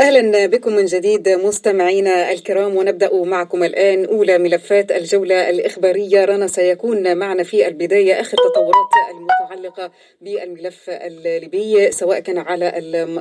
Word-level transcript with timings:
أهلا 0.00 0.46
بكم 0.46 0.72
من 0.72 0.84
جديد 0.84 1.28
مستمعينا 1.28 2.32
الكرام 2.32 2.76
ونبدأ 2.76 3.24
معكم 3.24 3.64
الآن 3.64 4.04
أولى 4.04 4.38
ملفات 4.38 4.92
الجولة 4.92 5.50
الإخبارية. 5.50 6.24
رنا 6.24 6.46
سيكون 6.46 7.16
معنا 7.16 7.42
في 7.42 7.68
البداية 7.68 8.20
اخر 8.20 8.36
تطورات 8.36 8.90
المتعلقة 9.52 9.90
بالملف 10.20 10.90
الليبي 10.90 11.90
سواء 11.90 12.20
كان 12.20 12.38
على 12.38 12.72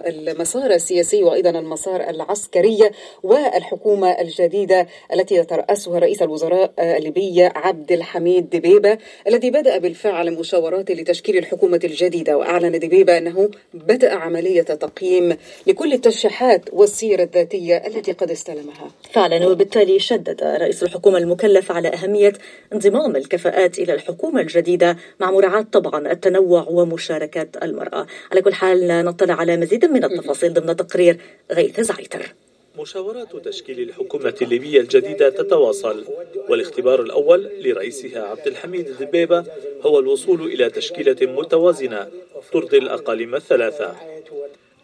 المسار 0.08 0.72
السياسي 0.72 1.24
وأيضا 1.24 1.50
المسار 1.50 2.10
العسكري 2.10 2.90
والحكومة 3.24 4.12
الجديدة 4.12 4.88
التي 5.14 5.36
يتراسها 5.36 6.00
رئيس 6.00 6.22
الوزراء 6.22 6.74
الليبي 6.80 7.44
عبد 7.44 7.92
الحميد 7.92 8.50
دبيبه 8.50 8.98
الذي 9.28 9.52
بدأ 9.52 9.78
بالفعل 9.78 10.34
مشاورات 10.34 10.92
لتشكيل 10.92 11.38
الحكومة 11.38 11.80
الجديدة 11.84 12.38
وأعلن 12.38 12.80
دبيبه 12.80 13.18
أنه 13.18 13.50
بدأ 13.74 14.14
عملية 14.14 14.62
تقييم 14.62 15.38
لكل 15.68 15.94
الترشيحات 15.94 16.62
والسيرة 16.74 17.24
الذاتية 17.24 17.78
التي 17.78 18.12
قد 18.12 18.32
استلمها. 18.32 18.88
فعلا 19.12 19.48
وبالتالي 19.48 20.00
شدد 20.00 20.44
رئيس 20.44 20.84
الحكومة 20.84 21.18
المكلف 21.18 21.72
على 21.72 21.88
أهمية 21.88 22.34
انضمام 22.74 23.16
الكفاءات 23.16 23.80
إلى 23.80 23.94
الحكومة 23.94 24.42
الجديدة 24.42 24.98
مع 25.20 25.32
مراعاة 25.32 25.62
طبعا 25.62 26.12
التنوع 26.18 26.66
ومشاركة 26.70 27.50
المرأة. 27.64 28.08
على 28.32 28.42
كل 28.42 28.54
حال 28.54 29.06
نطلع 29.06 29.34
على 29.34 29.58
مزيد 29.58 29.86
من 29.86 30.04
التفاصيل 30.04 30.54
ضمن 30.54 30.76
تقرير 30.76 31.18
غيث 31.52 31.82
زعيتر. 31.82 32.34
مشاورات 32.80 33.36
تشكيل 33.36 33.80
الحكومة 33.80 34.38
الليبية 34.42 34.80
الجديدة 34.82 35.30
تتواصل 35.30 36.06
والاختبار 36.50 37.02
الأول 37.02 37.50
لرئيسها 37.64 38.22
عبد 38.22 38.48
الحميد 38.48 38.88
دبيبة 39.00 39.44
هو 39.82 40.00
الوصول 40.00 40.42
إلى 40.42 40.70
تشكيلة 40.70 41.16
متوازنة 41.22 42.08
ترضي 42.54 42.78
الأقاليم 42.78 43.36
الثلاثة. 43.36 43.96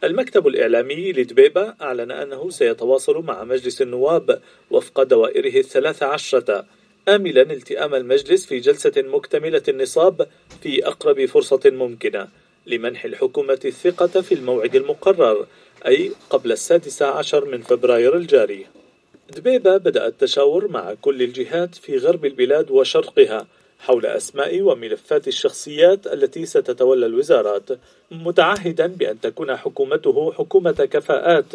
المكتب 0.04 0.48
الإعلامي 0.48 1.12
لدبيبة 1.12 1.74
أعلن 1.82 2.12
أنه 2.12 2.50
سيتواصل 2.50 3.24
مع 3.24 3.44
مجلس 3.44 3.82
النواب 3.82 4.42
وفق 4.72 5.04
دوائره 5.04 5.60
الثلاث 5.60 6.04
عشرة. 6.04 6.66
آملا 7.08 7.42
التئام 7.42 7.96
المجلس 7.96 8.46
في 8.46 8.60
جلسة 8.60 8.94
مكتملة 8.98 9.62
النصاب 9.68 10.28
في 10.62 10.88
أقرب 10.88 11.26
فرصة 11.26 11.62
ممكنة 11.66 12.28
لمنح 12.68 13.06
الحكومة 13.06 13.60
الثقة 13.66 14.22
في 14.22 14.34
الموعد 14.34 14.76
المقرر 14.76 15.48
أي 15.88 16.12
قبل 16.30 16.52
السادس 16.52 17.02
عشر 17.02 17.46
من 17.46 17.62
فبراير 17.62 18.18
الجاري. 18.18 18.66
دبيبة 19.38 19.78
بدأ 19.78 20.08
التشاور 20.08 20.68
مع 20.68 20.94
كل 21.02 21.22
الجهات 21.22 21.76
في 21.76 21.98
غرب 21.98 22.26
البلاد 22.26 22.72
وشرقها 22.72 23.48
حول 23.80 24.06
أسماء 24.06 24.62
وملفات 24.62 25.28
الشخصيات 25.28 26.08
التي 26.08 26.46
ستتولى 26.46 27.06
الوزارات 27.06 27.70
متعهدا 28.12 28.88
بأن 28.88 29.22
تكون 29.22 29.56
حكومته 29.56 30.32
حكومة 30.32 30.72
كفاءات 30.72 31.46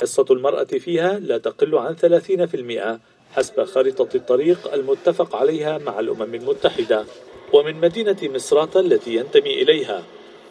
حصة 0.00 0.26
المرأة 0.30 0.64
فيها 0.64 1.18
لا 1.18 1.38
تقل 1.38 1.74
عن 1.74 1.96
30% 1.96 3.00
حسب 3.34 3.64
خارطة 3.64 4.08
الطريق 4.16 4.74
المتفق 4.74 5.36
عليها 5.36 5.78
مع 5.78 6.00
الأمم 6.00 6.34
المتحدة. 6.34 7.04
ومن 7.52 7.74
مدينة 7.74 8.16
مصراتة 8.22 8.80
التي 8.80 9.14
ينتمي 9.14 9.62
إليها 9.62 10.02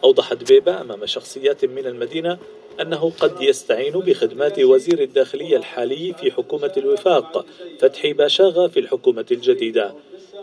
أوضحت 0.04 0.52
بيبا 0.52 0.80
أمام 0.80 1.06
شخصيات 1.06 1.64
من 1.64 1.86
المدينة 1.86 2.38
أنه 2.80 3.12
قد 3.20 3.42
يستعين 3.42 3.92
بخدمات 3.92 4.58
وزير 4.58 5.02
الداخلية 5.02 5.56
الحالي 5.56 6.14
في 6.20 6.32
حكومة 6.32 6.72
الوفاق 6.76 7.46
فتحي 7.80 8.12
باشاغا 8.12 8.68
في 8.68 8.80
الحكومة 8.80 9.26
الجديدة. 9.30 9.94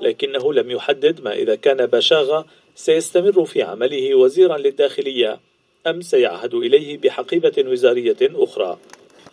لكنه 0.01 0.53
لم 0.53 0.71
يحدد 0.71 1.21
ما 1.21 1.33
إذا 1.33 1.55
كان 1.55 1.85
باشاغا 1.85 2.45
سيستمر 2.75 3.45
في 3.45 3.61
عمله 3.61 4.15
وزيرا 4.15 4.57
للداخلية. 4.57 5.39
أم 5.87 6.01
سيعهد 6.01 6.53
إليه 6.53 6.97
بحقيبة 6.97 7.53
وزارية 7.57 8.17
أخرى. 8.21 8.77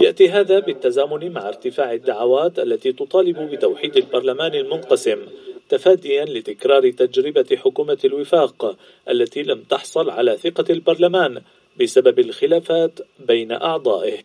يأتي 0.01 0.29
هذا 0.29 0.59
بالتزامن 0.59 1.33
مع 1.33 1.49
ارتفاع 1.49 1.93
الدعوات 1.93 2.59
التي 2.59 2.93
تطالب 2.93 3.39
بتوحيد 3.39 3.97
البرلمان 3.97 4.55
المنقسم 4.55 5.19
تفاديا 5.69 6.25
لتكرار 6.25 6.91
تجربة 6.91 7.57
حكومة 7.57 7.99
الوفاق 8.05 8.77
التي 9.11 9.43
لم 9.43 9.63
تحصل 9.63 10.11
على 10.11 10.37
ثقة 10.37 10.65
البرلمان 10.71 11.43
بسبب 11.81 12.19
الخلافات 12.19 13.01
بين 13.19 13.53
أعضائه. 13.53 14.19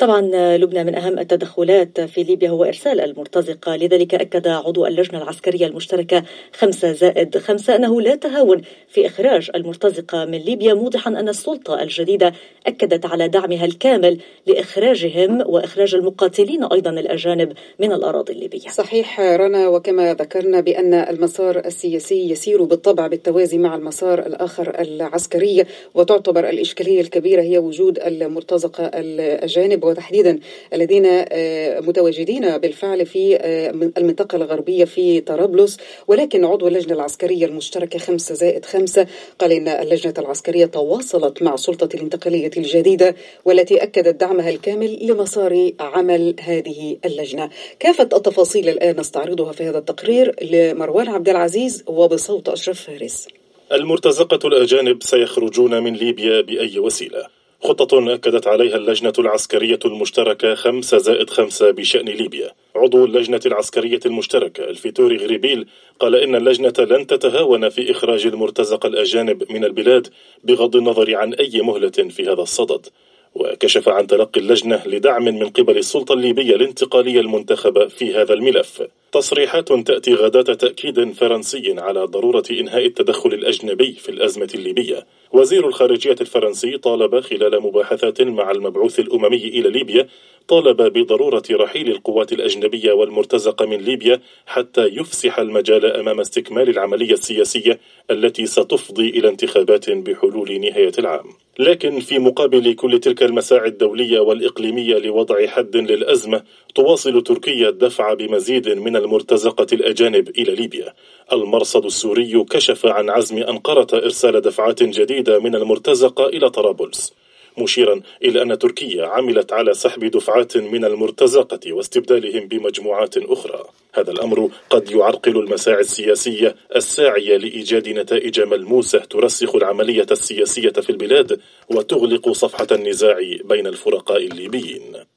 طبعا 0.00 0.20
لبنى 0.56 0.84
من 0.84 0.94
أهم 0.94 1.18
التدخلات 1.18 2.00
في 2.00 2.22
ليبيا 2.22 2.50
هو 2.50 2.64
إرسال 2.64 3.00
المرتزقة. 3.00 3.76
لذلك 3.76 4.14
أكد 4.14 4.48
عضو 4.48 4.86
اللجنة 4.86 5.22
العسكرية 5.22 5.66
المشتركة 5.66 6.22
خمسة 6.52 6.92
زائد 6.92 7.38
خمسة 7.38 7.76
أنه 7.76 8.00
لا 8.00 8.14
تهاون 8.14 8.62
في 8.88 9.06
إخراج 9.06 9.50
المرتزقة 9.54 10.24
من 10.24 10.38
ليبيا 10.38 10.74
موضحا 10.74 11.10
أن 11.10 11.28
السلطة 11.28 11.82
الجديدة 11.82 12.32
أكدت 12.66 13.06
على 13.06 13.28
دعمها 13.28 13.64
الكامل 13.64 14.18
لإخراجهم 14.46 15.40
وإخراج 15.46 15.94
المقاتلين 15.94 16.64
أيضا 16.64 16.90
الأجانب 16.90 17.52
من 17.78 17.92
الأراضي 17.92 18.32
الليبية. 18.32 18.68
صحيح 18.68 19.20
رنا 19.20 19.68
وكما 19.68 20.14
ذكرنا 20.14 20.60
بأن 20.60 20.94
المسار 20.94 21.58
السياسي 21.58 22.30
يسير 22.30 22.62
بالطبع 22.62 23.06
بالتوازي 23.06 23.58
مع 23.58 23.74
المسار 23.76 24.18
الآخر 24.26 24.80
العسكري 24.80 25.64
وتعتبر 25.94 26.48
الإشكالية 26.48 27.00
الكبيرة 27.00 27.42
هي 27.42 27.58
وجود 27.58 27.98
المرتزقة 27.98 28.84
الأجانب. 28.84 29.89
وتحديدا 29.90 30.38
الذين 30.74 31.04
آه، 31.06 31.80
متواجدين 31.80 32.58
بالفعل 32.58 33.06
في 33.06 33.36
آه، 33.36 33.70
المنطقة 33.70 34.36
الغربية 34.36 34.84
في 34.84 35.20
طرابلس. 35.20 35.76
ولكن 36.08 36.44
عضو 36.44 36.68
اللجنة 36.68 36.94
العسكرية 36.94 37.46
المشتركة 37.46 37.98
خمسة 37.98 38.34
زائد 38.34 38.64
خمسة 38.64 39.06
قال 39.38 39.52
إن 39.52 39.68
اللجنة 39.68 40.14
العسكرية 40.18 40.66
تواصلت 40.66 41.42
مع 41.42 41.56
سلطة 41.56 41.88
الانتقالية 41.94 42.50
الجديدة 42.56 43.14
والتي 43.44 43.82
أكدت 43.82 44.20
دعمها 44.20 44.50
الكامل 44.50 45.06
لمسار 45.06 45.72
عمل 45.80 46.36
هذه 46.40 46.96
اللجنة. 47.04 47.50
كافة 47.78 48.08
التفاصيل 48.12 48.68
الآن 48.68 49.00
نستعرضها 49.00 49.52
في 49.52 49.64
هذا 49.64 49.78
التقرير 49.78 50.34
لمروان 50.42 51.08
عبد 51.08 51.28
العزيز 51.28 51.84
وبصوت 51.86 52.48
أشرف 52.48 52.80
فارس. 52.80 53.28
المرتزقة 53.72 54.48
الأجانب 54.48 55.02
سيخرجون 55.02 55.82
من 55.82 55.92
ليبيا 55.92 56.40
بأي 56.40 56.78
وسيلة. 56.78 57.39
خطة 57.62 58.14
أكدت 58.14 58.46
عليها 58.46 58.76
اللجنة 58.76 59.12
العسكرية 59.18 59.78
المشتركة 59.84 60.54
خمسة 60.54 60.98
زائد 60.98 61.30
خمسة 61.30 61.70
بشأن 61.70 62.04
ليبيا. 62.08 62.50
عضو 62.76 63.04
اللجنة 63.04 63.40
العسكرية 63.46 64.00
المشتركة 64.06 64.64
الفيتوري 64.64 65.16
غريبيل 65.16 65.66
قال 65.98 66.14
إن 66.14 66.34
اللجنة 66.34 66.72
لن 66.78 67.06
تتهاون 67.06 67.68
في 67.68 67.90
إخراج 67.90 68.26
المرتزقة 68.26 68.86
الأجانب 68.86 69.52
من 69.52 69.64
البلاد 69.64 70.08
بغض 70.44 70.76
النظر 70.76 71.16
عن 71.16 71.34
أي 71.34 71.62
مهلة 71.62 71.90
في 71.90 72.22
هذا 72.22 72.42
الصدد. 72.42 72.86
وكشف 73.34 73.88
عن 73.88 74.06
تلقي 74.06 74.40
اللجنة 74.40 74.82
لدعم 74.86 75.24
من 75.24 75.48
قبل 75.48 75.78
السلطة 75.78 76.12
الليبية 76.12 76.54
الانتقالية 76.56 77.20
المنتخبة 77.20 77.86
في 77.86 78.14
هذا 78.14 78.34
الملف. 78.34 78.82
تصريحات 79.12 79.72
تأتي 79.72 80.14
غداة 80.14 80.54
تأكيد 80.54 81.12
فرنسي 81.12 81.74
على 81.78 82.04
ضرورة 82.04 82.42
إنهاء 82.50 82.86
التدخل 82.86 83.34
الأجنبي 83.34 83.92
في 83.92 84.08
الأزمة 84.08 84.48
الليبية. 84.54 85.06
وزير 85.32 85.68
الخارجية 85.68 86.16
الفرنسي 86.20 86.78
طالب 86.78 87.20
خلال 87.20 87.62
مباحثات 87.62 88.22
مع 88.22 88.50
المبعوث 88.50 89.00
الأممي 89.00 89.44
إلى 89.44 89.70
ليبيا 89.70 90.08
طالب 90.48 90.82
بضرورة 90.82 91.42
رحيل 91.50 91.90
القوات 91.90 92.32
الأجنبية 92.32 92.92
والمرتزقة 92.92 93.66
من 93.66 93.76
ليبيا 93.76 94.20
حتى 94.46 94.84
يفسح 94.86 95.38
المجال 95.38 95.86
أمام 95.86 96.20
استكمال 96.20 96.68
العملية 96.68 97.12
السياسية 97.12 97.80
التي 98.10 98.46
ستفضي 98.46 99.08
إلى 99.08 99.28
انتخابات 99.28 99.90
بحلول 99.90 100.60
نهاية 100.60 100.92
العام. 100.98 101.24
لكن 101.58 102.00
في 102.00 102.18
مقابل 102.18 102.74
كل 102.74 103.00
تلك 103.00 103.22
المساعي 103.22 103.68
الدولية 103.68 104.20
والإقليمية 104.20 104.98
لوضع 104.98 105.46
حد 105.46 105.76
للأزمة 105.76 106.42
تواصل 106.74 107.22
تركيا 107.22 107.68
الدفع 107.68 108.14
بمزيد 108.14 108.68
من 108.68 108.96
المرتزقة 109.00 109.66
الأجانب 109.72 110.28
إلى 110.28 110.54
ليبيا. 110.54 110.94
المرصد 111.32 111.84
السوري 111.84 112.44
كشف 112.44 112.86
عن 112.86 113.10
عزم 113.10 113.38
أنقرة 113.38 113.86
إرسال 113.94 114.40
دفعات 114.40 114.82
جديدة 114.82 115.38
من 115.38 115.54
المرتزقة 115.54 116.26
إلى 116.26 116.50
طرابلس. 116.50 117.12
مشيرا 117.58 118.00
إلى 118.24 118.42
أن 118.42 118.58
تركيا 118.58 119.06
عملت 119.06 119.52
على 119.52 119.74
سحب 119.74 120.04
دفعات 120.04 120.56
من 120.56 120.84
المرتزقة 120.84 121.72
واستبدالهم 121.72 122.48
بمجموعات 122.48 123.16
أخرى. 123.16 123.64
هذا 123.94 124.12
الأمر 124.12 124.50
قد 124.70 124.90
يعرقل 124.90 125.36
المساعي 125.38 125.80
السياسية 125.80 126.56
الساعية 126.76 127.36
لإيجاد 127.36 127.88
نتائج 127.88 128.40
ملموسة 128.40 128.98
ترسخ 128.98 129.54
العملية 129.54 130.06
السياسية 130.10 130.70
في 130.70 130.90
البلاد 130.90 131.40
وتغلق 131.70 132.32
صفحة 132.32 132.66
النزاع 132.72 133.18
بين 133.44 133.66
الفرقاء 133.66 134.26
الليبيين. 134.26 135.09